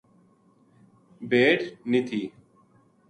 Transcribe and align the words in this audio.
بھیڈ 1.29 1.59
نیہہ 1.91 2.05
تھی۔ 2.07 2.21